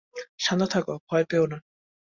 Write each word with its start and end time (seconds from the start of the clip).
শান্ত 0.39 0.63
থাকো, 0.73 0.93
ভয় 1.07 1.25
পেয়ো 1.29 1.45
না। 1.45 1.57